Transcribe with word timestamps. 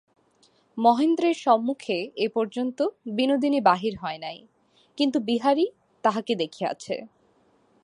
মহেন্দ্রের 0.77 1.37
সম্মুখে 1.37 1.97
এ 2.17 2.27
পর্যন্ত 2.29 2.79
বিনোদিনী 3.17 3.59
বাহির 3.61 3.93
হয় 3.97 4.17
নাই, 4.17 4.37
কিন্তু 4.97 5.17
বিহারী 5.19 5.65
তাহাকে 6.03 6.33
দেখিয়াছে। 6.35 6.95